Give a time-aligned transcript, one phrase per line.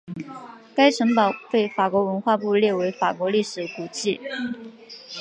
[0.73, 4.19] 该城堡被法国文化部列为法国历史古迹。